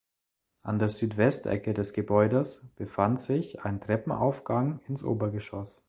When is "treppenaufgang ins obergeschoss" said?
3.79-5.79